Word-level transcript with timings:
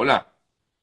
Hola, 0.00 0.32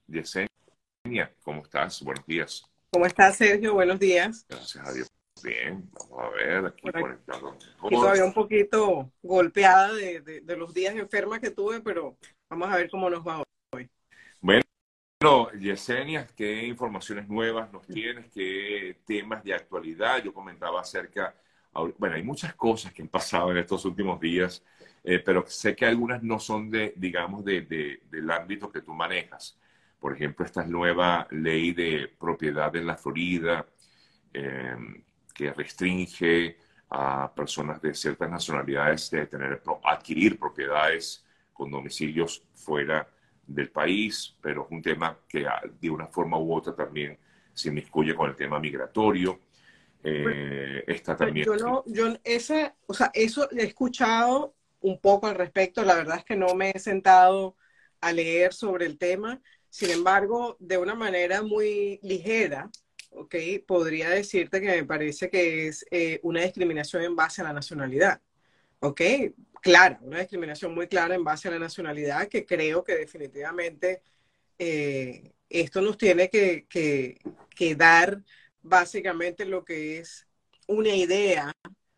Yesenia, 0.08 1.34
¿cómo 1.42 1.62
estás? 1.62 2.04
Buenos 2.04 2.26
días. 2.26 2.70
¿Cómo 2.90 3.06
estás, 3.06 3.38
Sergio? 3.38 3.74
Buenos 3.74 3.98
días. 3.98 4.46
Gracias 4.50 4.86
a 4.86 4.92
Dios. 4.92 5.10
Bien, 5.42 5.90
vamos 5.94 6.20
a 6.20 6.30
ver, 6.32 6.66
aquí. 6.66 6.90
Aquí 6.90 7.96
todavía 7.96 8.26
un 8.26 8.34
poquito 8.34 9.10
golpeada 9.24 9.94
de, 9.94 10.20
de, 10.20 10.58
los 10.58 10.74
días 10.74 10.94
enfermas 10.98 11.40
que 11.40 11.50
tuve, 11.50 11.80
pero 11.80 12.18
vamos 12.50 12.68
a 12.70 12.76
ver 12.76 12.90
cómo 12.90 13.10
nos 13.10 13.26
va 13.26 13.42
hoy. 13.74 13.90
Bueno, 14.42 15.50
Yesenia, 15.62 16.28
¿qué 16.36 16.66
informaciones 16.66 17.30
nuevas 17.30 17.72
nos 17.72 17.88
tienes? 17.88 18.30
¿Qué 18.34 18.98
temas 19.06 19.46
de 19.46 19.54
actualidad? 19.54 20.22
Yo 20.26 20.34
comentaba 20.34 20.82
acerca, 20.82 21.34
bueno, 21.98 22.16
hay 22.16 22.24
muchas 22.24 22.56
cosas 22.56 22.94
que 22.94 23.02
han 23.02 23.08
pasado 23.10 23.52
en 23.52 23.58
estos 23.58 23.86
últimos 23.86 24.20
días 24.20 24.64
eh, 25.08 25.20
pero 25.20 25.46
sé 25.48 25.76
que 25.76 25.86
algunas 25.86 26.24
no 26.24 26.40
son 26.40 26.72
de, 26.72 26.94
digamos, 26.98 27.46
de, 27.46 27.62
del 28.10 28.32
ámbito 28.32 28.72
que 28.72 28.82
tú 28.82 28.92
manejas. 28.92 29.56
Por 30.00 30.14
ejemplo, 30.16 30.44
esta 30.44 30.64
nueva 30.66 31.28
ley 31.30 31.74
de 31.74 32.12
propiedad 32.20 32.76
en 32.76 32.88
la 32.88 32.98
Florida 32.98 33.68
em, 34.34 35.04
que 35.34 35.54
restringe 35.54 36.58
a 36.90 37.32
personas 37.36 37.80
de 37.82 37.94
ciertas 37.94 38.30
nacionalidades 38.30 39.12
de 39.12 39.28
tener, 39.28 39.62
adquirir 39.84 40.40
propiedades 40.40 41.24
con 41.54 41.70
domicilios 41.70 42.44
fuera 42.56 43.08
del 43.46 43.70
país, 43.70 44.36
pero 44.42 44.66
es 44.66 44.72
un 44.72 44.82
tema 44.82 45.20
que 45.28 45.46
ah, 45.48 45.62
de 45.80 45.90
una 45.90 46.08
forma 46.08 46.40
u 46.40 46.52
otra 46.52 46.76
también 46.76 47.18
se 47.54 47.70
inmiscuye 47.70 48.16
con 48.16 48.30
el 48.30 48.36
tema 48.36 48.60
migratorio. 48.60 49.40
Eh, 50.06 50.84
está 50.88 51.16
también. 51.16 51.46
Yo 51.46 51.56
no, 51.56 51.84
yo 51.88 52.16
ese, 52.24 52.74
o 52.86 52.94
sea, 52.94 53.12
eso 53.14 53.50
he 53.52 53.64
escuchado 53.64 54.54
un 54.82 55.00
poco 55.00 55.28
al 55.28 55.36
respecto. 55.36 55.84
La 55.84 55.96
verdad 55.96 56.20
es 56.20 56.26
que 56.26 56.36
no 56.36 56.54
me 56.54 56.72
he 56.72 56.80
sentado 56.80 57.56
a 58.02 58.12
leer 58.12 58.54
sobre 58.54 58.86
el 58.86 58.98
tema. 58.98 59.42
Sin 59.70 59.90
embargo, 59.90 60.58
de 60.60 60.78
una 60.78 60.96
manera 60.96 61.42
muy 61.42 62.00
ligera, 62.04 62.70
¿ok? 63.10 63.36
Podría 63.66 64.10
decirte 64.10 64.62
que 64.62 64.68
me 64.68 64.86
parece 64.86 65.30
que 65.30 65.68
es 65.68 65.86
eh, 65.92 66.20
una 66.24 66.42
discriminación 66.42 67.04
en 67.04 67.16
base 67.16 67.42
a 67.42 67.46
la 67.46 67.54
nacionalidad, 67.54 68.22
¿ok? 68.80 69.02
Clara, 69.62 70.00
una 70.02 70.20
discriminación 70.20 70.74
muy 70.76 70.88
clara 70.88 71.16
en 71.16 71.24
base 71.24 71.48
a 71.48 71.52
la 71.52 71.60
nacionalidad 71.60 72.28
que 72.28 72.46
creo 72.46 72.84
que 72.84 72.96
definitivamente 72.96 74.04
eh, 74.60 75.34
esto 75.50 75.82
nos 75.82 75.98
tiene 75.98 76.30
que, 76.30 76.68
que, 76.70 77.20
que 77.50 77.76
dar 77.76 78.22
básicamente 78.66 79.46
lo 79.46 79.64
que 79.64 80.00
es 80.00 80.28
una 80.68 80.96
idea, 80.96 81.54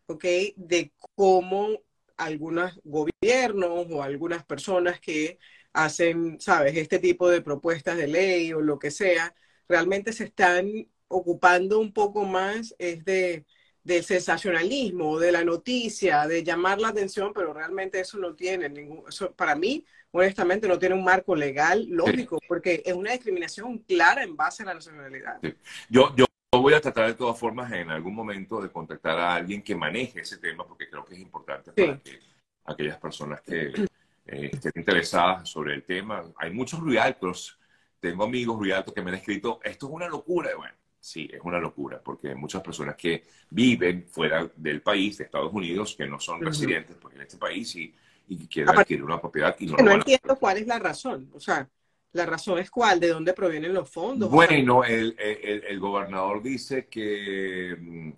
¿ok? 0.06 0.24
De 0.56 0.92
cómo 1.14 1.80
algunos 2.16 2.78
gobiernos 2.84 3.86
o 3.90 4.02
algunas 4.02 4.44
personas 4.44 5.00
que 5.00 5.38
hacen, 5.72 6.40
sabes, 6.40 6.76
este 6.76 6.98
tipo 6.98 7.28
de 7.28 7.40
propuestas 7.40 7.96
de 7.96 8.08
ley 8.08 8.52
o 8.52 8.60
lo 8.60 8.78
que 8.78 8.90
sea, 8.90 9.34
realmente 9.68 10.12
se 10.12 10.24
están 10.24 10.88
ocupando 11.08 11.78
un 11.78 11.92
poco 11.92 12.24
más 12.24 12.74
es 12.78 13.04
de, 13.04 13.46
del 13.82 14.04
sensacionalismo, 14.04 15.18
de 15.18 15.32
la 15.32 15.44
noticia, 15.44 16.26
de 16.26 16.44
llamar 16.44 16.80
la 16.80 16.88
atención, 16.88 17.32
pero 17.32 17.54
realmente 17.54 18.00
eso 18.00 18.18
no 18.18 18.34
tiene 18.34 18.68
ningún, 18.68 19.04
eso 19.08 19.32
para 19.32 19.54
mí, 19.54 19.86
honestamente, 20.10 20.68
no 20.68 20.78
tiene 20.78 20.94
un 20.94 21.04
marco 21.04 21.34
legal 21.34 21.86
lógico, 21.88 22.38
porque 22.46 22.82
es 22.84 22.92
una 22.92 23.12
discriminación 23.12 23.78
clara 23.78 24.22
en 24.22 24.36
base 24.36 24.64
a 24.64 24.66
la 24.66 24.74
nacionalidad. 24.74 25.40
Yo, 25.88 26.14
yo 26.16 26.27
voy 26.56 26.74
a 26.74 26.80
tratar 26.80 27.06
de 27.06 27.14
todas 27.14 27.38
formas 27.38 27.70
en 27.72 27.90
algún 27.90 28.14
momento 28.14 28.60
de 28.60 28.70
contactar 28.70 29.18
a 29.18 29.34
alguien 29.34 29.62
que 29.62 29.74
maneje 29.74 30.20
ese 30.20 30.38
tema 30.38 30.66
porque 30.66 30.88
creo 30.88 31.04
que 31.04 31.14
es 31.14 31.20
importante 31.20 31.72
para 31.72 31.98
que 31.98 32.20
aquellas 32.64 32.98
personas 32.98 33.42
que 33.42 33.86
eh, 34.26 34.50
estén 34.52 34.72
interesadas 34.76 35.48
sobre 35.48 35.74
el 35.74 35.82
tema. 35.82 36.24
Hay 36.38 36.50
muchos 36.50 36.82
realtors, 36.82 37.58
tengo 38.00 38.24
amigos 38.24 38.60
realtors 38.60 38.94
que 38.94 39.02
me 39.02 39.10
han 39.10 39.16
escrito, 39.16 39.60
esto 39.62 39.86
es 39.86 39.92
una 39.92 40.08
locura. 40.08 40.50
Bueno, 40.56 40.74
sí, 40.98 41.28
es 41.32 41.40
una 41.42 41.58
locura 41.58 42.00
porque 42.02 42.28
hay 42.28 42.34
muchas 42.34 42.62
personas 42.62 42.96
que 42.96 43.24
viven 43.50 44.06
fuera 44.08 44.48
del 44.56 44.80
país, 44.80 45.18
de 45.18 45.24
Estados 45.24 45.52
Unidos, 45.52 45.94
que 45.96 46.06
no 46.06 46.18
son 46.18 46.40
residentes 46.40 46.96
pues, 47.00 47.14
en 47.14 47.22
este 47.22 47.36
país 47.36 47.74
y, 47.76 47.94
y 48.28 48.46
quieren 48.46 48.78
adquirir 48.78 49.04
una 49.04 49.20
propiedad. 49.20 49.54
Y 49.58 49.66
no, 49.66 49.76
no 49.76 49.92
entiendo 49.92 50.36
cuál 50.36 50.58
es 50.58 50.66
la 50.66 50.78
razón. 50.78 51.30
O 51.34 51.40
sea, 51.40 51.68
¿La 52.12 52.24
razón 52.24 52.58
es 52.58 52.70
cuál? 52.70 53.00
¿De 53.00 53.08
dónde 53.08 53.34
provienen 53.34 53.74
los 53.74 53.90
fondos? 53.90 54.30
Bueno, 54.30 54.82
el, 54.84 55.14
el, 55.18 55.78
gobernador 55.78 56.42
dice 56.42 56.86
que, 56.86 57.76
mm, 57.78 58.12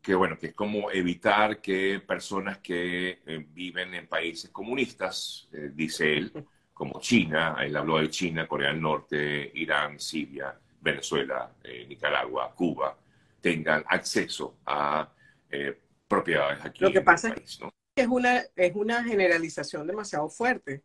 que, 0.00 0.14
bueno, 0.14 0.38
que 0.38 0.48
es 0.48 0.54
como 0.54 0.90
evitar 0.90 1.60
que 1.60 2.00
personas 2.06 2.58
que 2.58 3.20
eh, 3.26 3.46
viven 3.52 3.94
en 3.94 4.06
países 4.06 4.50
comunistas, 4.50 5.48
eh, 5.52 5.70
dice 5.74 6.16
él, 6.16 6.32
como 6.72 7.00
China, 7.00 7.56
él 7.60 7.76
habló 7.76 7.98
de 7.98 8.08
China, 8.08 8.46
Corea 8.46 8.68
del 8.68 8.80
Norte, 8.80 9.50
Irán, 9.54 9.98
Siria, 9.98 10.56
Venezuela, 10.80 11.52
eh, 11.64 11.86
Nicaragua, 11.88 12.52
Cuba, 12.54 12.96
tengan 13.40 13.84
acceso 13.88 14.58
a 14.66 15.08
propiedades 16.08 16.64
aquí 16.64 16.82
Lo 16.82 16.90
que 16.90 17.00
pasa 17.00 17.28
en 17.28 17.34
el 17.34 17.40
país, 17.40 17.60
¿no? 17.60 17.72
Es 17.94 18.08
una, 18.08 18.44
es 18.56 18.74
una 18.74 19.04
generalización 19.04 19.86
demasiado 19.86 20.28
fuerte, 20.28 20.82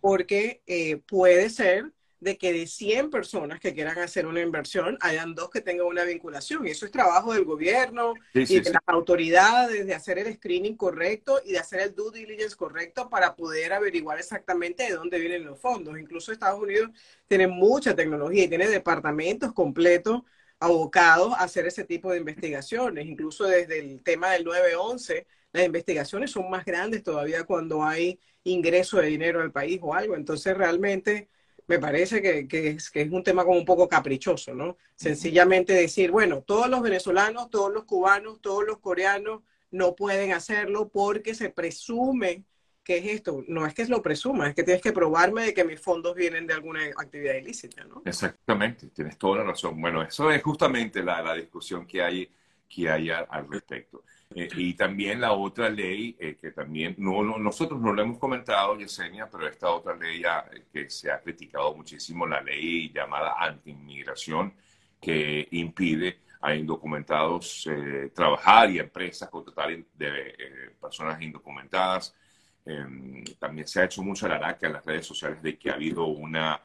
porque 0.00 0.62
eh, 0.66 0.96
puede 1.06 1.48
ser 1.50 1.92
de 2.18 2.36
que 2.36 2.52
de 2.52 2.66
100 2.66 3.08
personas 3.08 3.60
que 3.60 3.72
quieran 3.72 3.98
hacer 3.98 4.26
una 4.26 4.42
inversión, 4.42 4.98
hayan 5.00 5.34
dos 5.34 5.48
que 5.48 5.62
tengan 5.62 5.86
una 5.86 6.04
vinculación. 6.04 6.66
Y 6.66 6.70
eso 6.70 6.84
es 6.84 6.92
trabajo 6.92 7.32
del 7.32 7.44
gobierno 7.44 8.12
y 8.34 8.60
de 8.60 8.72
las 8.72 8.82
autoridades 8.86 9.86
de 9.86 9.94
hacer 9.94 10.18
el 10.18 10.34
screening 10.34 10.76
correcto 10.76 11.40
y 11.46 11.52
de 11.52 11.58
hacer 11.58 11.80
el 11.80 11.94
due 11.94 12.12
diligence 12.12 12.56
correcto 12.56 13.08
para 13.08 13.34
poder 13.34 13.72
averiguar 13.72 14.18
exactamente 14.18 14.82
de 14.82 14.92
dónde 14.92 15.18
vienen 15.18 15.46
los 15.46 15.58
fondos. 15.58 15.98
Incluso 15.98 16.30
Estados 16.30 16.60
Unidos 16.60 16.90
tiene 17.26 17.46
mucha 17.46 17.96
tecnología 17.96 18.44
y 18.44 18.48
tiene 18.48 18.68
departamentos 18.68 19.54
completos 19.54 20.20
abocados 20.60 21.32
a 21.32 21.44
hacer 21.44 21.66
ese 21.66 21.84
tipo 21.84 22.12
de 22.12 22.18
investigaciones. 22.18 23.06
Incluso 23.06 23.44
desde 23.44 23.80
el 23.80 24.02
tema 24.02 24.32
del 24.32 24.44
911 24.44 25.26
las 25.52 25.64
investigaciones 25.64 26.30
son 26.30 26.48
más 26.48 26.64
grandes 26.64 27.02
todavía 27.02 27.44
cuando 27.44 27.82
hay 27.82 28.20
ingreso 28.44 28.98
de 28.98 29.08
dinero 29.08 29.40
al 29.40 29.52
país 29.52 29.80
o 29.82 29.94
algo. 29.94 30.14
Entonces, 30.14 30.56
realmente 30.56 31.28
me 31.66 31.78
parece 31.78 32.22
que, 32.22 32.46
es, 32.68 32.90
que 32.90 33.02
es 33.02 33.10
un 33.10 33.22
tema 33.22 33.44
como 33.44 33.58
un 33.58 33.64
poco 33.64 33.88
caprichoso, 33.88 34.54
¿no? 34.54 34.76
Sencillamente 34.96 35.72
decir, 35.72 36.10
bueno, 36.10 36.42
todos 36.42 36.68
los 36.68 36.82
venezolanos, 36.82 37.50
todos 37.50 37.72
los 37.72 37.84
cubanos, 37.84 38.40
todos 38.40 38.64
los 38.64 38.78
coreanos 38.78 39.42
no 39.70 39.94
pueden 39.94 40.32
hacerlo 40.32 40.88
porque 40.88 41.34
se 41.34 41.50
presume 41.50 42.44
que 42.90 42.98
es 42.98 43.06
esto. 43.06 43.44
No 43.46 43.64
es 43.64 43.72
que 43.72 43.86
lo 43.86 44.02
presuma, 44.02 44.48
es 44.48 44.54
que 44.56 44.64
tienes 44.64 44.82
que 44.82 44.92
probarme 44.92 45.44
de 45.44 45.54
que 45.54 45.62
mis 45.62 45.80
fondos 45.80 46.12
vienen 46.16 46.44
de 46.44 46.54
alguna 46.54 46.80
actividad 46.96 47.36
ilícita, 47.36 47.84
¿no? 47.84 48.02
Exactamente, 48.04 48.88
tienes 48.88 49.16
toda 49.16 49.38
la 49.38 49.44
razón. 49.44 49.80
Bueno, 49.80 50.02
eso 50.02 50.28
es 50.28 50.42
justamente 50.42 51.00
la, 51.00 51.22
la 51.22 51.34
discusión 51.34 51.86
que 51.86 52.02
hay, 52.02 52.28
que 52.68 52.90
hay 52.90 53.10
al 53.10 53.46
respecto. 53.48 54.02
Eh, 54.34 54.48
y 54.56 54.74
también 54.74 55.20
la 55.20 55.34
otra 55.34 55.70
ley, 55.70 56.16
eh, 56.18 56.34
que 56.34 56.50
también 56.50 56.96
no, 56.98 57.22
nosotros 57.38 57.80
no 57.80 57.92
lo 57.92 58.02
hemos 58.02 58.18
comentado, 58.18 58.76
Yesenia, 58.76 59.28
pero 59.30 59.46
esta 59.46 59.70
otra 59.70 59.94
ley 59.94 60.22
ya, 60.22 60.44
eh, 60.52 60.64
que 60.72 60.90
se 60.90 61.12
ha 61.12 61.20
criticado 61.20 61.72
muchísimo, 61.76 62.26
la 62.26 62.40
ley 62.40 62.90
llamada 62.92 63.36
anti-inmigración, 63.38 64.52
que 65.00 65.46
impide 65.52 66.18
a 66.40 66.56
indocumentados 66.56 67.68
trabajar 68.14 68.70
y 68.70 68.80
a 68.80 68.82
empresas 68.82 69.28
contratar 69.28 69.68
de 69.94 70.74
personas 70.80 71.20
indocumentadas. 71.22 72.16
Em, 72.64 73.24
también 73.38 73.66
se 73.66 73.80
ha 73.80 73.84
hecho 73.84 74.02
mucho 74.02 74.26
alaracca 74.26 74.66
en 74.66 74.74
las 74.74 74.84
redes 74.84 75.06
sociales 75.06 75.42
de 75.42 75.58
que 75.58 75.70
ha 75.70 75.74
habido 75.74 76.06
una, 76.06 76.60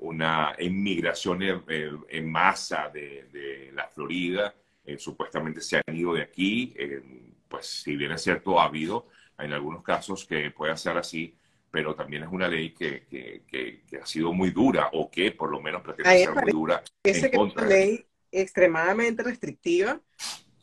una 0.00 0.56
inmigración 0.58 1.40
en, 1.42 2.30
masa 2.30 2.90
de, 2.92 3.28
de 3.32 3.70
la 3.72 3.86
Florida 3.88 4.52
eh, 4.90 4.98
supuestamente 4.98 5.60
se 5.60 5.76
han 5.76 5.96
ido 5.96 6.14
de 6.14 6.22
aquí, 6.22 6.74
eh, 6.76 7.00
pues 7.48 7.66
si 7.66 7.96
bien 7.96 8.12
es 8.12 8.22
cierto, 8.22 8.58
ha 8.58 8.64
habido 8.64 9.06
en 9.38 9.52
algunos 9.52 9.82
casos 9.82 10.24
que 10.26 10.50
puede 10.50 10.76
ser 10.76 10.96
así, 10.96 11.36
pero 11.70 11.94
también 11.94 12.24
es 12.24 12.28
una 12.30 12.48
ley 12.48 12.72
que, 12.72 13.06
que, 13.08 13.82
ha 14.00 14.06
sido 14.06 14.32
muy 14.32 14.50
dura 14.50 14.88
o 14.92 15.10
que 15.10 15.32
por 15.32 15.50
lo 15.50 15.60
menos 15.60 15.82
pretende 15.82 16.24
ser 16.24 16.34
muy 16.34 16.50
dura. 16.50 16.82
En 17.04 17.30
contra. 17.30 17.62
Es 17.62 17.68
una 17.68 17.76
ley 17.76 18.06
extremadamente 18.32 19.22
restrictiva 19.22 20.00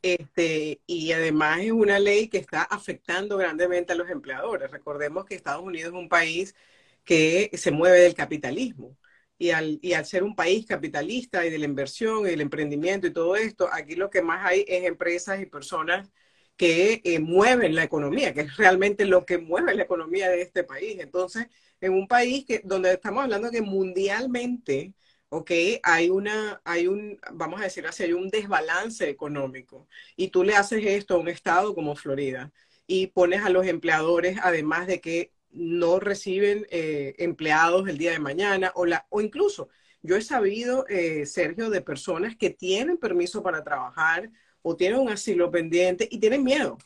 este, 0.01 0.81
y 0.87 1.11
además 1.11 1.61
es 1.61 1.71
una 1.71 1.99
ley 1.99 2.27
que 2.29 2.37
está 2.37 2.63
afectando 2.63 3.37
grandemente 3.37 3.93
a 3.93 3.95
los 3.95 4.09
empleadores. 4.09 4.71
Recordemos 4.71 5.25
que 5.25 5.35
Estados 5.35 5.63
Unidos 5.63 5.93
es 5.93 5.99
un 5.99 6.09
país 6.09 6.55
que 7.03 7.49
se 7.53 7.71
mueve 7.71 7.99
del 7.99 8.15
capitalismo 8.15 8.97
y 9.37 9.51
al, 9.51 9.79
y 9.81 9.93
al 9.93 10.05
ser 10.05 10.23
un 10.23 10.35
país 10.35 10.65
capitalista 10.65 11.45
y 11.45 11.49
de 11.49 11.59
la 11.59 11.65
inversión 11.65 12.27
y 12.27 12.31
el 12.31 12.41
emprendimiento 12.41 13.07
y 13.07 13.13
todo 13.13 13.35
esto, 13.35 13.69
aquí 13.71 13.95
lo 13.95 14.09
que 14.09 14.21
más 14.21 14.45
hay 14.45 14.65
es 14.67 14.85
empresas 14.85 15.41
y 15.41 15.45
personas 15.45 16.09
que 16.57 17.01
eh, 17.03 17.19
mueven 17.19 17.75
la 17.75 17.83
economía, 17.83 18.33
que 18.33 18.41
es 18.41 18.57
realmente 18.57 19.05
lo 19.05 19.25
que 19.25 19.37
mueve 19.37 19.75
la 19.75 19.83
economía 19.83 20.29
de 20.29 20.41
este 20.41 20.63
país. 20.63 20.97
Entonces, 20.99 21.47
en 21.81 21.93
un 21.93 22.07
país 22.07 22.45
que, 22.45 22.61
donde 22.63 22.93
estamos 22.93 23.23
hablando 23.23 23.51
que 23.51 23.61
mundialmente, 23.61 24.93
ok, 25.29 25.51
hay 25.83 26.09
una, 26.09 26.61
hay 26.63 26.87
un, 26.87 27.19
vamos 27.33 27.59
a 27.61 27.65
decir 27.65 27.85
así, 27.87 28.03
hay 28.03 28.13
un 28.13 28.29
desbalance 28.29 29.09
económico. 29.09 29.87
Y 30.15 30.29
tú 30.29 30.43
le 30.43 30.55
haces 30.55 30.85
esto 30.85 31.15
a 31.15 31.17
un 31.19 31.27
estado 31.27 31.75
como 31.75 31.95
Florida 31.95 32.51
y 32.87 33.07
pones 33.07 33.43
a 33.43 33.49
los 33.49 33.65
empleadores, 33.67 34.37
además 34.41 34.87
de 34.87 35.01
que 35.01 35.31
no 35.51 35.99
reciben 35.99 36.67
eh, 36.69 37.15
empleados 37.17 37.87
el 37.89 37.97
día 37.97 38.11
de 38.11 38.19
mañana 38.19 38.71
o, 38.75 38.85
la, 38.85 39.05
o 39.09 39.21
incluso 39.21 39.69
yo 40.01 40.15
he 40.15 40.21
sabido, 40.21 40.85
eh, 40.87 41.25
Sergio, 41.25 41.69
de 41.69 41.81
personas 41.81 42.35
que 42.37 42.49
tienen 42.49 42.97
permiso 42.97 43.43
para 43.43 43.63
trabajar 43.63 44.29
o 44.61 44.75
tienen 44.75 44.99
un 44.99 45.09
asilo 45.09 45.51
pendiente 45.51 46.07
y 46.09 46.19
tienen 46.19 46.43
miedo. 46.43 46.77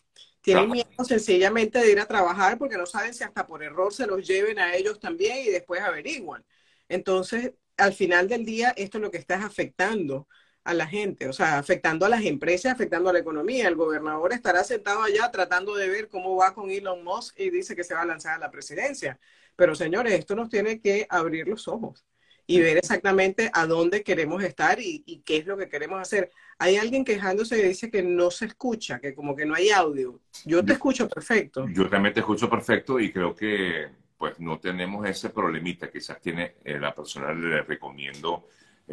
Tienen 0.41 0.71
miedo 0.71 1.03
sencillamente 1.03 1.77
de 1.77 1.91
ir 1.91 1.99
a 1.99 2.07
trabajar 2.07 2.57
porque 2.57 2.77
no 2.77 2.87
saben 2.87 3.13
si 3.13 3.23
hasta 3.23 3.45
por 3.45 3.61
error 3.61 3.93
se 3.93 4.07
los 4.07 4.27
lleven 4.27 4.57
a 4.57 4.73
ellos 4.75 4.99
también 4.99 5.37
y 5.45 5.51
después 5.51 5.81
averiguan. 5.81 6.43
Entonces, 6.89 7.51
al 7.81 7.93
final 7.93 8.27
del 8.27 8.45
día, 8.45 8.73
esto 8.77 8.97
es 8.97 9.01
lo 9.01 9.11
que 9.11 9.17
está 9.17 9.43
afectando 9.43 10.27
a 10.63 10.73
la 10.73 10.85
gente, 10.85 11.27
o 11.27 11.33
sea, 11.33 11.57
afectando 11.57 12.05
a 12.05 12.09
las 12.09 12.23
empresas, 12.23 12.73
afectando 12.73 13.09
a 13.09 13.13
la 13.13 13.19
economía. 13.19 13.67
El 13.67 13.75
gobernador 13.75 14.31
estará 14.33 14.63
sentado 14.63 15.01
allá 15.01 15.31
tratando 15.31 15.73
de 15.75 15.89
ver 15.89 16.07
cómo 16.07 16.35
va 16.35 16.53
con 16.53 16.69
Elon 16.69 17.03
Musk 17.03 17.39
y 17.39 17.49
dice 17.49 17.75
que 17.75 17.83
se 17.83 17.95
va 17.95 18.01
a 18.01 18.05
lanzar 18.05 18.35
a 18.35 18.39
la 18.39 18.51
presidencia. 18.51 19.19
Pero 19.55 19.73
señores, 19.73 20.13
esto 20.13 20.35
nos 20.35 20.49
tiene 20.49 20.79
que 20.79 21.07
abrir 21.09 21.47
los 21.47 21.67
ojos 21.67 22.05
y 22.45 22.59
ver 22.59 22.77
exactamente 22.77 23.49
a 23.53 23.65
dónde 23.65 24.03
queremos 24.03 24.43
estar 24.43 24.79
y, 24.79 25.23
qué 25.25 25.37
es 25.37 25.45
lo 25.47 25.57
que 25.57 25.69
queremos 25.69 25.99
hacer. 25.99 26.31
Hay 26.59 26.77
alguien 26.77 27.03
quejándose 27.05 27.57
y 27.57 27.67
dice 27.67 27.89
que 27.89 28.03
no 28.03 28.29
se 28.29 28.45
escucha, 28.45 28.99
que 28.99 29.15
como 29.15 29.35
que 29.35 29.45
no 29.45 29.55
hay 29.55 29.69
audio. 29.71 30.19
Yo 30.45 30.63
te 30.63 30.73
escucho 30.73 31.07
perfecto. 31.07 31.65
Yo 31.73 31.89
también 31.89 32.13
te 32.13 32.19
escucho 32.19 32.49
perfecto 32.49 32.99
y 32.99 33.11
creo 33.11 33.35
que 33.35 33.89
pues 34.21 34.39
no 34.39 34.59
tenemos 34.59 35.09
ese 35.09 35.31
problemita. 35.31 35.89
Quizás 35.89 36.21
tiene 36.21 36.57
eh, 36.63 36.77
la 36.77 36.93
persona, 36.93 37.33
le 37.33 37.63
recomiendo 37.63 38.47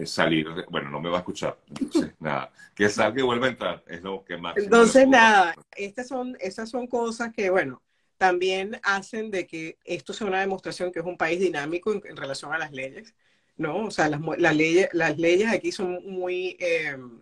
salir, 0.07 0.49
bueno, 0.71 0.89
no 0.89 1.03
me 1.03 1.11
va 1.11 1.17
a 1.17 1.21
escuchar, 1.21 1.59
entonces 1.69 2.15
nada, 2.21 2.51
que 2.75 2.89
salga 2.89 3.21
y 3.21 3.25
vuelva 3.25 3.47
a 3.47 3.51
entrar, 3.51 3.85
es 3.89 4.03
lo 4.03 4.25
que 4.25 4.39
más. 4.39 4.57
Entonces 4.57 5.07
nada, 5.07 5.55
estas 5.77 6.09
son, 6.09 6.35
estas 6.41 6.71
son 6.71 6.87
cosas 6.87 7.31
que, 7.35 7.51
bueno, 7.51 7.83
también 8.17 8.81
hacen 8.85 9.31
de 9.31 9.47
que 9.47 9.77
esto 9.85 10.15
sea 10.15 10.27
una 10.27 10.41
demostración 10.41 10.93
que 10.93 11.01
es 11.01 11.05
un 11.05 11.19
país 11.19 11.41
dinámico 11.41 11.93
en, 11.93 12.17
relación 12.17 12.55
a 12.55 12.59
las 12.59 12.73
leyes, 12.73 13.15
¿no? 13.57 13.85
O 13.85 13.91
sea, 13.91 14.09
las, 14.09 14.23
las, 14.39 14.57
leyes, 14.57 14.89
las 14.93 15.19
leyes 15.19 15.53
aquí 15.53 15.73
son 15.73 16.01
muy... 16.07 16.57
Em, 16.59 17.21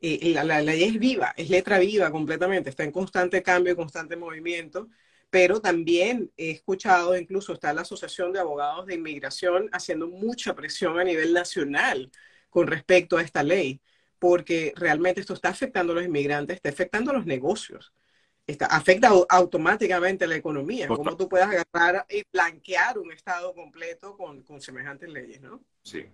la, 0.00 0.44
la 0.44 0.62
ley 0.62 0.84
es 0.84 0.98
viva, 1.00 1.34
es 1.36 1.50
letra 1.50 1.80
viva 1.80 2.12
completamente, 2.12 2.70
está 2.70 2.84
en 2.84 2.92
constante 2.92 3.42
cambio, 3.42 3.74
constante 3.74 4.14
movimiento 4.14 4.88
pero 5.30 5.60
también 5.60 6.30
he 6.36 6.50
escuchado, 6.50 7.16
incluso 7.16 7.52
está 7.52 7.72
la 7.72 7.82
Asociación 7.82 8.32
de 8.32 8.40
Abogados 8.40 8.86
de 8.86 8.94
Inmigración 8.94 9.68
haciendo 9.72 10.08
mucha 10.08 10.54
presión 10.54 10.98
a 10.98 11.04
nivel 11.04 11.32
nacional 11.32 12.10
con 12.48 12.66
respecto 12.66 13.18
a 13.18 13.22
esta 13.22 13.42
ley, 13.42 13.80
porque 14.18 14.72
realmente 14.76 15.20
esto 15.20 15.34
está 15.34 15.50
afectando 15.50 15.92
a 15.92 15.96
los 15.96 16.04
inmigrantes, 16.04 16.56
está 16.56 16.70
afectando 16.70 17.10
a 17.10 17.14
los 17.14 17.26
negocios, 17.26 17.92
está, 18.46 18.66
afecta 18.66 19.10
automáticamente 19.28 20.24
a 20.24 20.28
la 20.28 20.36
economía, 20.36 20.88
cómo 20.88 21.16
tú 21.16 21.28
puedes 21.28 21.46
agarrar 21.46 22.06
y 22.08 22.22
blanquear 22.32 22.98
un 22.98 23.12
estado 23.12 23.54
completo 23.54 24.16
con, 24.16 24.42
con 24.42 24.60
semejantes 24.60 25.10
leyes, 25.10 25.42
¿no? 25.42 25.62
Sí. 25.82 26.06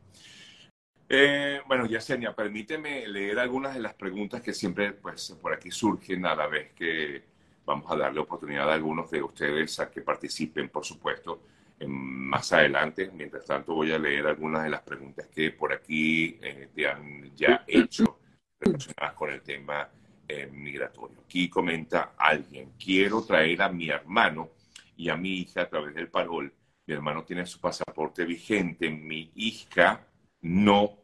Eh, 1.08 1.60
bueno, 1.69 1.87
Yesenia, 1.87 2.34
permíteme 2.34 3.06
leer 3.06 3.38
algunas 3.38 3.75
de 3.75 3.81
las 3.81 3.94
preguntas 3.94 4.43
que 4.43 4.55
siempre 4.55 4.93
pues, 4.93 5.37
por 5.40 5.52
aquí 5.52 5.70
surgen 5.70 6.26
a 6.26 6.34
la 6.34 6.46
vez 6.46 6.72
que 6.72 7.33
Vamos 7.66 7.90
a 7.90 7.96
darle 7.96 8.20
oportunidad 8.20 8.70
a 8.70 8.75
algunos 8.75 9.11
de 9.11 9.22
ustedes 9.22 9.81
a 9.81 9.90
que 9.90 10.02
participen, 10.02 10.69
por 10.69 10.84
supuesto, 10.84 11.40
más 11.87 12.52
adelante. 12.52 13.11
Mientras 13.14 13.46
tanto, 13.46 13.75
voy 13.75 13.93
a 13.93 13.99
leer 13.99 14.26
algunas 14.26 14.64
de 14.64 14.70
las 14.70 14.82
preguntas 14.82 15.26
que 15.28 15.50
por 15.50 15.72
aquí 15.72 16.38
eh, 16.43 16.69
te 16.75 16.87
han 16.87 17.34
ya 17.34 17.64
hecho 17.66 18.19
relacionadas 18.61 19.14
con 19.14 19.31
el 19.31 19.40
tema 19.43 19.88
eh, 20.28 20.46
migratorio. 20.46 21.19
Aquí 21.25 21.49
comenta 21.49 22.14
alguien, 22.16 22.72
quiero 22.82 23.22
traer 23.22 23.62
a 23.62 23.69
mi 23.69 23.88
hermano 23.88 24.50
y 24.96 25.08
a 25.08 25.17
mi 25.17 25.38
hija 25.38 25.62
a 25.62 25.69
través 25.69 25.94
del 25.94 26.08
parol. 26.08 26.52
Mi 26.87 26.94
hermano 26.94 27.25
tiene 27.25 27.46
su 27.46 27.60
pasaporte 27.60 28.25
vigente, 28.25 28.90
mi 28.90 29.31
hija 29.34 30.06
no 30.43 30.99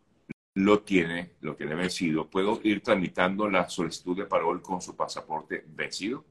lo 0.54 0.80
tiene, 0.82 1.32
lo 1.40 1.54
tiene 1.54 1.74
vencido. 1.74 2.28
¿Puedo 2.28 2.60
ir 2.64 2.82
tramitando 2.82 3.48
la 3.48 3.68
solicitud 3.68 4.16
de 4.16 4.26
parol 4.26 4.62
con 4.62 4.80
su 4.80 4.96
pasaporte 4.96 5.64
vencido? 5.68 6.24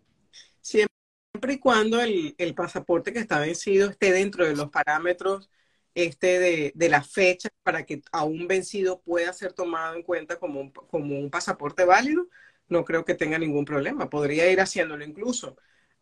Siempre 1.40 1.54
y 1.54 1.60
cuando 1.60 2.02
el, 2.02 2.36
pasaporte 2.56 3.14
que 3.14 3.20
está 3.20 3.40
vencido 3.40 3.90
esté 3.90 4.12
dentro 4.12 4.46
de 4.46 4.56
los 4.56 4.70
parámetros 4.70 5.50
este 5.96 6.74
de, 6.76 6.90
la 6.90 7.02
fecha 7.02 7.50
para 7.64 7.86
que 7.86 8.02
aún 8.12 8.48
vencido 8.48 9.02
pueda 9.02 9.32
ser 9.34 9.54
tomado 9.54 9.96
en 9.96 10.04
cuenta 10.04 10.38
como 10.38 10.60
un, 10.62 10.72
como 10.72 11.18
un 11.18 11.30
pasaporte 11.30 11.86
válido, 11.86 12.28
no 12.68 12.84
creo 12.86 13.06
que 13.06 13.16
tenga 13.16 13.40
ningún 13.40 13.66
problema. 13.66 14.10
Podría 14.10 14.52
ir 14.52 14.60
haciéndolo 14.62 15.04
incluso. 15.06 15.58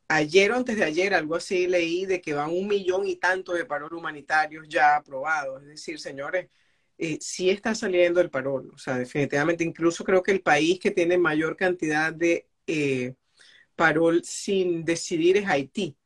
Ayer 0.07 0.51
o 0.51 0.55
antes 0.55 0.77
de 0.77 0.85
ayer, 0.85 1.13
algo 1.13 1.35
así, 1.35 1.67
leí 1.67 2.05
de 2.05 2.21
que 2.21 2.33
van 2.33 2.51
un 2.51 2.67
millón 2.67 3.07
y 3.07 3.17
tanto 3.17 3.53
de 3.53 3.65
parol 3.65 3.93
humanitarios 3.93 4.67
ya 4.69 4.95
aprobados. 4.97 5.61
Es 5.63 5.69
decir, 5.69 5.99
señores, 5.99 6.49
eh, 6.97 7.17
sí 7.21 7.49
está 7.49 7.75
saliendo 7.75 8.21
el 8.21 8.29
parol. 8.29 8.71
O 8.73 8.77
sea, 8.77 8.97
definitivamente, 8.97 9.63
incluso 9.63 10.03
creo 10.03 10.23
que 10.23 10.31
el 10.31 10.41
país 10.41 10.79
que 10.79 10.91
tiene 10.91 11.17
mayor 11.17 11.57
cantidad 11.57 12.13
de 12.13 12.47
eh, 12.67 13.15
parol 13.77 14.23
sin 14.25 14.85
decidir 14.85 15.37
es 15.37 15.47
Haití. 15.47 15.97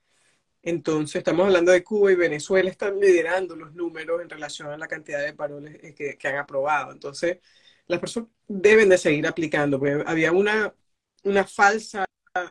Entonces, 0.63 1.17
estamos 1.17 1.47
hablando 1.47 1.71
de 1.71 1.83
Cuba 1.83 2.11
y 2.11 2.15
Venezuela 2.15 2.69
están 2.69 2.99
liderando 2.99 3.55
los 3.55 3.73
números 3.73 4.21
en 4.21 4.29
relación 4.29 4.69
a 4.69 4.77
la 4.77 4.87
cantidad 4.87 5.21
de 5.25 5.33
paroles 5.33 5.79
eh, 5.83 6.17
que, 6.17 6.27
han 6.27 6.37
aprobado. 6.37 6.91
Entonces, 6.91 7.39
las 7.87 7.99
personas 7.99 8.29
deben 8.47 8.89
de 8.89 8.97
seguir 8.97 9.27
aplicando. 9.27 9.79
Porque 9.79 10.03
había 10.05 10.31
una, 10.31 10.75
una 11.23 11.45
falsa 11.45 12.05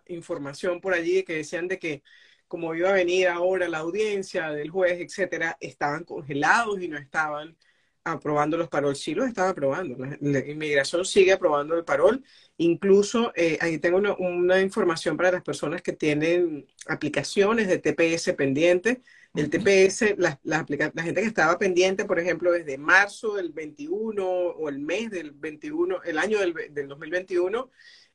información 0.06 0.80
por 0.80 0.94
allí 0.94 1.22
que 1.24 1.34
decían 1.36 1.68
de 1.68 1.78
que 1.78 2.02
como 2.48 2.74
iba 2.74 2.90
a 2.90 2.94
venir 2.94 3.28
ahora 3.28 3.68
la 3.68 3.78
audiencia 3.78 4.50
del 4.50 4.70
juez, 4.70 5.00
etcétera, 5.00 5.56
estaban 5.60 6.04
congelados 6.04 6.82
y 6.82 6.88
no 6.88 6.98
estaban 6.98 7.56
aprobando 8.04 8.56
los 8.56 8.68
parol. 8.68 8.96
Sí 8.96 9.14
los 9.14 9.28
están 9.28 9.48
aprobando. 9.48 9.96
La, 10.20 10.38
inmigración 10.40 11.04
sigue 11.04 11.32
aprobando 11.32 11.76
el 11.76 11.84
parol. 11.84 12.24
Incluso 12.56 13.32
eh, 13.34 13.58
ahí 13.60 13.78
tengo 13.78 13.98
una, 14.18 14.60
información 14.60 15.16
para 15.16 15.32
las 15.32 15.42
personas 15.42 15.82
que 15.82 15.92
tienen 15.92 16.66
aplicaciones 16.86 17.68
de 17.68 17.78
TPS 17.78 18.34
pendientes. 18.34 18.98
El 19.34 19.48
TPS, 19.48 20.16
la, 20.18 20.40
la, 20.42 20.64
gente 20.66 21.20
que 21.20 21.26
estaba 21.26 21.56
pendiente, 21.56 22.04
por 22.04 22.18
ejemplo, 22.18 22.50
desde 22.50 22.78
marzo 22.78 23.36
del 23.36 23.52
21 23.52 24.24
o 24.26 24.68
el 24.68 24.80
mes 24.80 25.10
del 25.10 25.30
21, 25.30 26.02
el 26.02 26.18
año 26.18 26.40
del, 26.40 26.52
del 26.70 26.88
2021, 26.88 27.70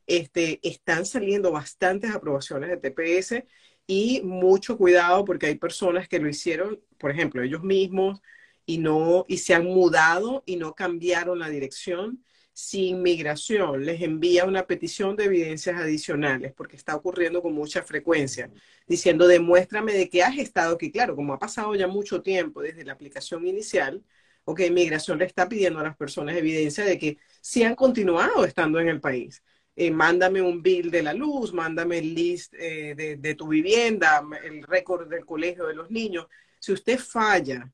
este, 0.07 0.59
están 0.67 1.05
saliendo 1.05 1.51
bastantes 1.51 2.13
aprobaciones 2.13 2.69
de 2.69 2.77
TPS 2.77 3.43
y 3.87 4.21
mucho 4.23 4.77
cuidado 4.77 5.25
porque 5.25 5.47
hay 5.47 5.55
personas 5.55 6.07
que 6.07 6.19
lo 6.19 6.27
hicieron, 6.27 6.81
por 6.97 7.11
ejemplo, 7.11 7.41
ellos 7.41 7.63
mismos 7.63 8.21
y, 8.65 8.77
no, 8.79 9.25
y 9.27 9.37
se 9.37 9.53
han 9.53 9.65
mudado 9.65 10.43
y 10.45 10.55
no 10.57 10.73
cambiaron 10.75 11.39
la 11.39 11.49
dirección, 11.49 12.23
si 12.53 12.87
inmigración 12.87 13.85
les 13.85 14.01
envía 14.01 14.45
una 14.45 14.65
petición 14.65 15.15
de 15.17 15.25
evidencias 15.25 15.79
adicionales, 15.79 16.53
porque 16.53 16.77
está 16.77 16.95
ocurriendo 16.95 17.41
con 17.41 17.53
mucha 17.53 17.83
frecuencia, 17.83 18.49
diciendo 18.87 19.27
demuéstrame 19.27 19.93
de 19.93 20.09
que 20.09 20.23
has 20.23 20.37
estado 20.37 20.75
aquí. 20.75 20.89
Claro, 20.91 21.15
como 21.17 21.33
ha 21.33 21.39
pasado 21.39 21.75
ya 21.75 21.87
mucho 21.87 22.21
tiempo 22.21 22.61
desde 22.61 22.85
la 22.85 22.93
aplicación 22.93 23.45
inicial, 23.45 24.03
o 24.45 24.55
que 24.55 24.67
inmigración 24.67 25.19
le 25.19 25.25
está 25.25 25.49
pidiendo 25.49 25.79
a 25.79 25.83
las 25.83 25.97
personas 25.97 26.37
evidencia 26.37 26.85
de 26.85 26.97
que 26.97 27.17
sí 27.41 27.63
han 27.63 27.75
continuado 27.75 28.45
estando 28.45 28.79
en 28.79 28.87
el 28.89 29.01
país. 29.01 29.43
Eh, 29.75 29.91
mándame 29.91 30.41
un 30.41 30.61
bill 30.61 30.89
de 30.91 31.03
la 31.03 31.13
luz, 31.13 31.51
mándame 31.51 31.97
el 31.97 32.15
list 32.15 32.53
eh, 32.57 33.17
de 33.19 33.35
tu 33.35 33.49
vivienda, 33.49 34.23
el 34.43 34.63
récord 34.63 35.09
del 35.09 35.25
colegio 35.25 35.65
de 35.67 35.75
los 35.75 35.91
niños. 35.91 36.27
Si 36.59 36.71
usted 36.71 36.97
falla 36.99 37.69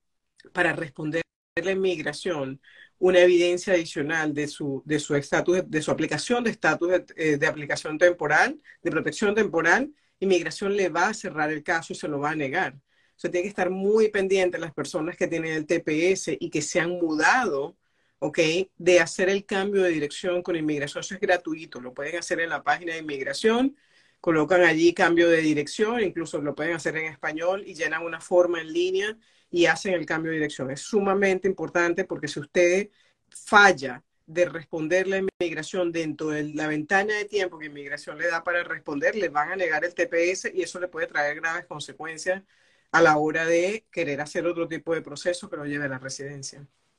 para 0.54 0.74
responder 0.74 1.22
la 1.56 1.72
inmigración 1.72 2.62
una 2.98 3.20
evidencia 3.20 3.74
adicional 3.74 4.34
de 4.34 4.48
su 4.48 4.84
de 4.86 5.00
su 5.00 5.16
estatus 5.16 5.70
de 5.70 5.82
su 5.82 5.92
aplicación 5.92 6.44
de 6.44 6.52
estatus 6.52 6.90
de, 6.90 7.06
eh, 7.18 7.48
aplicación 7.48 7.98
temporal 7.98 8.60
de 8.82 8.92
protección 8.92 9.36
temporal 9.36 9.92
inmigración 10.20 10.76
le 10.76 10.90
va 10.90 11.10
a 11.10 11.14
cerrar 11.14 11.52
el 11.52 11.64
caso 11.64 11.94
y 11.94 11.96
se 11.96 12.08
lo 12.08 12.20
va 12.20 12.32
a 12.32 12.36
negar 12.36 12.76
o 13.24 13.30
tiene 13.30 13.44
que 13.44 13.50
estar 13.50 13.70
muy 13.70 14.10
pendiente 14.10 14.58
las 14.58 14.74
personas 14.74 15.16
que 15.16 15.28
tienen 15.28 15.54
el 15.54 15.68
TPS 15.68 16.38
y 16.40 16.50
que 16.50 16.62
se 16.62 16.80
han 16.80 16.92
mudado 16.92 17.78
¿ok? 18.22 18.40
De 18.78 19.00
hacer 19.00 19.30
el 19.30 19.46
cambio 19.46 19.82
de 19.82 19.90
dirección 19.90 20.44
con 20.44 20.56
inmigración. 20.56 21.02
Eso 21.02 21.16
es 21.16 21.20
gratuito, 21.20 21.82
lo 21.82 21.94
pueden 21.94 22.18
hacer 22.18 22.40
en 22.40 22.50
la 22.50 22.64
página 22.64 22.94
de 22.94 23.00
inmigración, 23.00 23.76
colocan 24.22 24.62
allí 24.64 24.94
cambio 24.94 25.30
de 25.30 25.42
dirección, 25.42 26.02
incluso 26.02 26.42
lo 26.42 26.56
pueden 26.56 26.76
hacer 26.76 26.96
en 26.98 27.06
español 27.12 27.64
y 27.66 27.74
llenan 27.76 28.04
una 28.06 28.22
forma 28.22 28.62
en 28.62 28.72
línea 28.72 29.18
y 29.50 29.66
hacen 29.66 29.94
el 29.94 30.06
cambio 30.06 30.32
de 30.32 30.38
dirección. 30.38 30.72
Es 30.72 30.82
sumamente 30.82 31.48
importante 31.48 32.06
porque 32.06 32.28
si 32.28 32.40
usted 32.40 32.90
falla 33.30 34.04
de 34.26 34.46
responder 34.46 35.08
la 35.08 35.18
inmigración 35.18 35.92
dentro 35.92 36.30
de 36.30 36.54
la 36.54 36.68
ventana 36.68 37.16
de 37.16 37.26
tiempo 37.26 37.60
que 37.60 37.66
inmigración 37.68 38.18
le 38.18 38.28
da 38.28 38.44
para 38.44 38.64
responder, 38.64 39.16
le 39.16 39.30
van 39.30 39.52
a 39.52 39.56
negar 39.56 39.84
el 39.84 39.94
TPS 39.94 40.52
y 40.54 40.62
eso 40.62 40.80
le 40.80 40.88
puede 40.88 41.08
traer 41.08 41.36
graves 41.36 41.66
consecuencias 41.66 42.44
a 42.92 43.02
la 43.02 43.18
hora 43.18 43.46
de 43.46 43.86
querer 43.92 44.22
hacer 44.22 44.46
otro 44.46 44.68
tipo 44.68 44.94
de 44.94 45.02
proceso 45.02 45.50
que 45.50 45.58
lo 45.58 45.66
lleve 45.66 45.86
a 45.86 45.90
la 45.90 46.00
residencia. 46.00 46.66